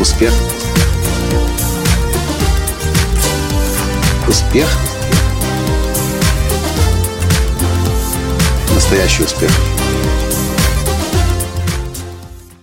[0.00, 0.32] Успех.
[4.26, 4.66] Успех.
[8.74, 9.50] Настоящий успех.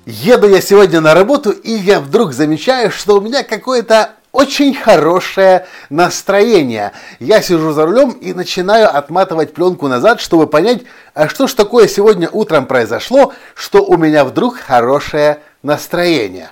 [0.07, 5.68] Еду я сегодня на работу, и я вдруг замечаю, что у меня какое-то очень хорошее
[5.92, 6.92] настроение.
[7.19, 10.82] Я сижу за рулем и начинаю отматывать пленку назад, чтобы понять,
[11.14, 16.50] а что ж такое сегодня утром произошло, что у меня вдруг хорошее настроение.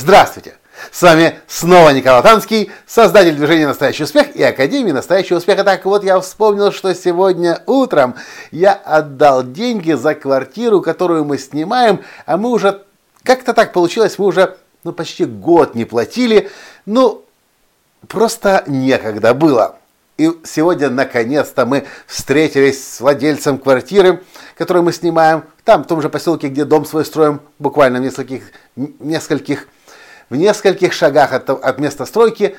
[0.00, 0.54] Здравствуйте!
[0.92, 5.64] С вами снова Николай Танский, создатель движения «Настоящий успех» и Академии «Настоящего успеха».
[5.64, 8.14] Так вот, я вспомнил, что сегодня утром
[8.52, 12.84] я отдал деньги за квартиру, которую мы снимаем, а мы уже,
[13.24, 16.48] как-то так получилось, мы уже ну, почти год не платили,
[16.86, 17.24] ну,
[18.06, 19.78] просто некогда было.
[20.16, 24.22] И сегодня, наконец-то, мы встретились с владельцем квартиры,
[24.56, 28.52] которую мы снимаем, там, в том же поселке, где дом свой строим, буквально в нескольких,
[28.76, 29.66] нескольких
[30.30, 32.56] в нескольких шагах от, от места стройки,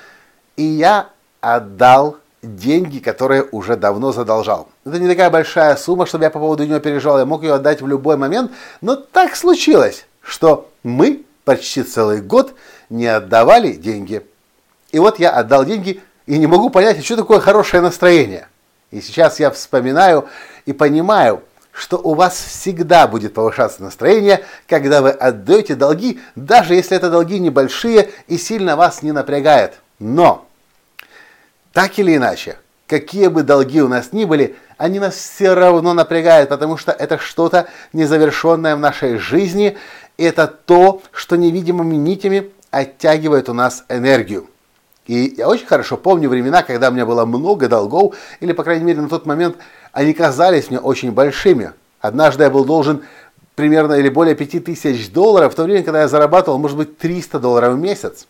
[0.56, 1.10] и я
[1.42, 4.70] отдал деньги, которые уже давно задолжал.
[4.86, 7.82] Это не такая большая сумма, чтобы я по поводу нее переживал, я мог ее отдать
[7.82, 12.54] в любой момент, но так случилось, что мы почти целый год
[12.90, 14.26] не отдавали деньги.
[14.92, 18.48] И вот я отдал деньги и не могу понять, что такое хорошее настроение.
[18.92, 20.28] И сейчас я вспоминаю
[20.66, 21.44] и понимаю,
[21.80, 27.40] что у вас всегда будет повышаться настроение, когда вы отдаете долги, даже если это долги
[27.40, 29.80] небольшие и сильно вас не напрягает.
[29.98, 30.46] Но,
[31.72, 36.50] так или иначе, какие бы долги у нас ни были, они нас все равно напрягают,
[36.50, 39.78] потому что это что-то незавершенное в нашей жизни,
[40.18, 44.50] это то, что невидимыми нитями оттягивает у нас энергию.
[45.10, 48.86] И я очень хорошо помню времена, когда у меня было много долгов, или, по крайней
[48.86, 49.58] мере, на тот момент
[49.92, 51.74] они казались мне очень большими.
[52.00, 53.02] Однажды я был должен
[53.56, 57.74] примерно или более 5000 долларов, в то время, когда я зарабатывал, может быть, 300 долларов
[57.74, 58.28] в месяц.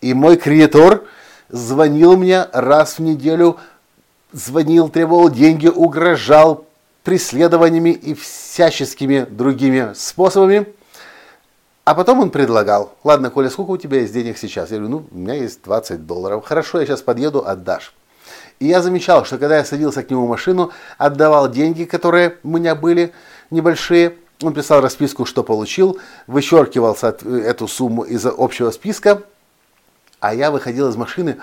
[0.00, 1.02] И мой кредитор
[1.48, 3.56] звонил мне раз в неделю,
[4.30, 6.66] звонил, требовал деньги, угрожал
[7.02, 10.66] преследованиями и всяческими другими способами.
[11.86, 14.72] А потом он предлагал, ладно, Коля, сколько у тебя есть денег сейчас?
[14.72, 16.44] Я говорю, ну, у меня есть 20 долларов.
[16.44, 17.94] Хорошо, я сейчас подъеду, отдашь.
[18.58, 22.48] И я замечал, что когда я садился к нему в машину, отдавал деньги, которые у
[22.48, 23.12] меня были
[23.50, 29.22] небольшие, он писал расписку, что получил, вычеркивал эту сумму из общего списка,
[30.18, 31.36] а я выходил из машины,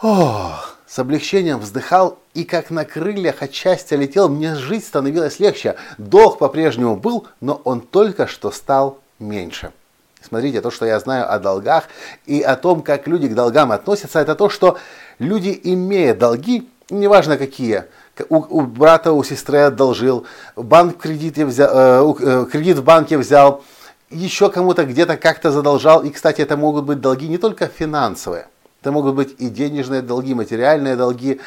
[0.00, 5.76] ох, с облегчением вздыхал и как на крыльях от счастья летел, мне жить становилось легче.
[5.98, 9.72] Долг по-прежнему был, но он только что стал меньше.
[10.20, 11.84] Смотрите, то, что я знаю о долгах
[12.26, 14.78] и о том, как люди к долгам относятся, это то, что
[15.18, 17.84] люди, имея долги, неважно какие,
[18.28, 20.24] у, у брата, у сестры одолжил,
[20.56, 23.62] банк кредит, взял, э, э, кредит в банке взял,
[24.10, 26.02] еще кому-то где-то как-то задолжал.
[26.02, 28.46] И, кстати, это могут быть долги не только финансовые,
[28.84, 31.40] это могут быть и денежные долги, материальные долги,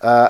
[0.00, 0.28] э,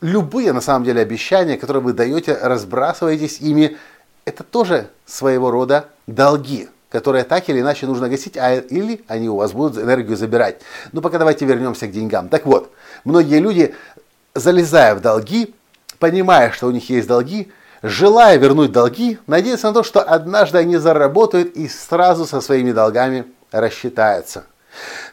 [0.00, 3.76] любые на самом деле обещания, которые вы даете, разбрасываетесь ими,
[4.24, 9.36] это тоже своего рода долги, которые так или иначе нужно гасить, а или они у
[9.36, 10.62] вас будут энергию забирать.
[10.90, 12.28] Ну пока давайте вернемся к деньгам.
[12.28, 12.72] Так вот,
[13.04, 13.72] многие люди,
[14.34, 15.54] залезая в долги,
[16.00, 17.52] понимая, что у них есть долги,
[17.84, 23.26] желая вернуть долги, надеются на то, что однажды они заработают и сразу со своими долгами
[23.52, 24.42] рассчитаются.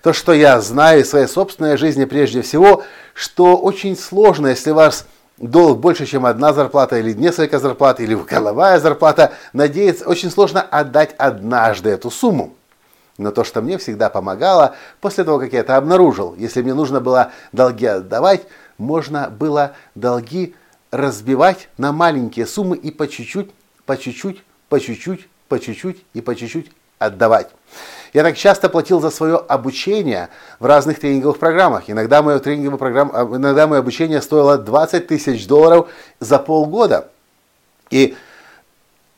[0.01, 5.06] То, что я знаю из своей собственной жизни прежде всего, что очень сложно, если вас
[5.38, 11.16] долг больше, чем одна зарплата или несколько зарплат, или головая зарплата, надеяться, очень сложно отдать
[11.18, 12.56] однажды эту сумму.
[13.18, 17.00] Но то, что мне всегда помогало, после того, как я это обнаружил, если мне нужно
[17.00, 18.45] было долги отдавать,
[18.78, 20.56] можно было долги
[20.91, 23.50] разбивать на маленькие суммы и по чуть-чуть,
[23.85, 27.50] по чуть-чуть, по чуть-чуть, по чуть-чуть и по чуть-чуть отдавать.
[28.13, 30.29] Я так часто платил за свое обучение
[30.59, 31.89] в разных тренинговых программах.
[31.89, 35.89] Иногда мое тренинговое программа, а, иногда мое обучение стоило 20 тысяч долларов
[36.19, 37.09] за полгода.
[37.89, 38.15] И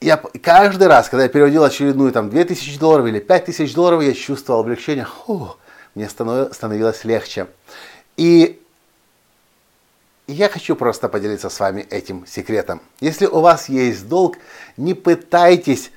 [0.01, 4.61] я каждый раз, когда я переводил очередную там 2000 долларов или 5000 долларов, я чувствовал
[4.61, 5.05] облегчение.
[5.05, 5.55] Фу,
[5.95, 7.47] мне становилось легче.
[8.15, 8.61] И
[10.27, 12.81] я хочу просто поделиться с вами этим секретом.
[12.99, 14.37] Если у вас есть долг,
[14.77, 15.91] не пытайтесь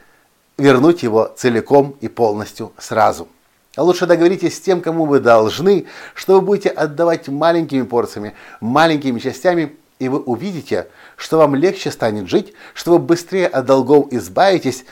[0.62, 3.28] вернуть его целиком и полностью сразу.
[3.74, 9.18] А лучше договоритесь с тем, кому вы должны, что вы будете отдавать маленькими порциями, маленькими
[9.18, 14.84] частями, и вы увидите, что вам легче станет жить, что вы быстрее от долгов избавитесь,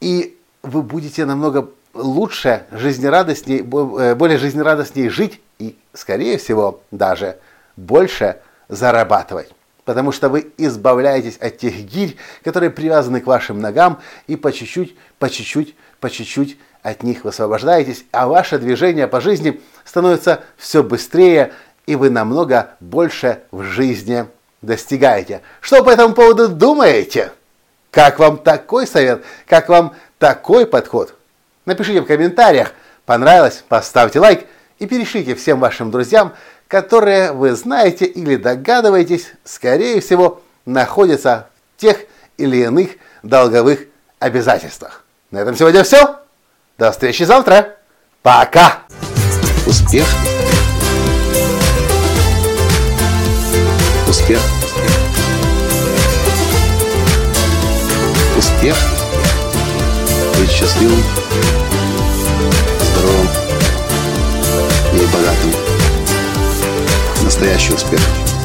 [0.00, 7.38] и вы будете намного лучше, жизнерадостней, э, более жизнерадостней жить и, скорее всего, даже
[7.76, 8.38] больше
[8.68, 9.50] зарабатывать
[9.84, 14.96] потому что вы избавляетесь от тех гирь, которые привязаны к вашим ногам, и по чуть-чуть,
[15.18, 21.52] по чуть-чуть, по чуть-чуть от них высвобождаетесь, а ваше движение по жизни становится все быстрее,
[21.86, 24.26] и вы намного больше в жизни
[24.62, 25.42] достигаете.
[25.60, 27.32] Что по этому поводу думаете?
[27.90, 29.22] Как вам такой совет?
[29.46, 31.14] Как вам такой подход?
[31.64, 32.72] Напишите в комментариях.
[33.06, 33.64] Понравилось?
[33.68, 34.46] Поставьте лайк
[34.78, 36.32] и перешлите всем вашим друзьям,
[36.74, 41.98] которые вы знаете или догадываетесь, скорее всего, находятся в тех
[42.36, 42.90] или иных
[43.22, 43.78] долговых
[44.18, 45.04] обязательствах.
[45.30, 46.18] На этом сегодня все.
[46.76, 47.76] До встречи завтра.
[48.22, 48.80] Пока.
[49.68, 50.04] Успех.
[54.08, 54.40] Успех.
[58.36, 58.76] Успех.
[60.40, 61.04] Быть счастливым,
[62.82, 63.28] здоровым
[64.92, 65.63] и богатым.
[67.34, 68.43] Настоящий успех.